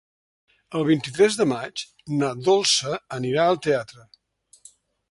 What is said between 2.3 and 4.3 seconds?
Dolça anirà al teatre.